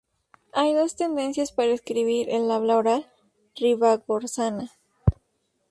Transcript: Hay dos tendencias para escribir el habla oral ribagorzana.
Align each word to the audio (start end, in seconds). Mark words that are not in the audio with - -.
Hay 0.51 0.73
dos 0.73 0.95
tendencias 0.95 1.51
para 1.51 1.71
escribir 1.73 2.27
el 2.31 2.49
habla 2.49 2.77
oral 2.77 3.07
ribagorzana. 3.55 4.71